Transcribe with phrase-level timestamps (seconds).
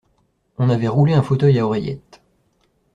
[0.57, 2.23] On avait roulé un fauteuil à oreillettes.